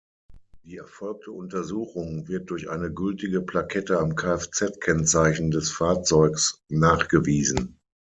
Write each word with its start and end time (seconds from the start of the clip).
Die 0.63 0.77
erfolgte 0.77 1.31
Untersuchung 1.31 2.27
wird 2.27 2.49
durch 2.49 2.71
eine 2.71 2.91
gültige 2.91 3.39
Plakette 3.39 3.99
am 3.99 4.15
Kfz-Kennzeichen 4.15 5.51
des 5.51 5.69
Fahrzeugs 5.69 6.63
nachgewiesen. 6.69 7.77